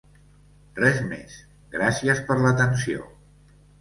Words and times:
Res 0.79 1.01
més, 1.11 1.37
gràcies 1.75 2.23
per 2.31 2.39
l'atenció. 2.41 3.07